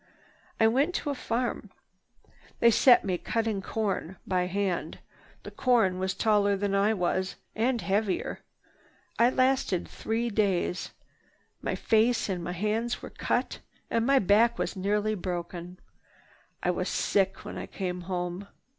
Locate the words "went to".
0.65-1.11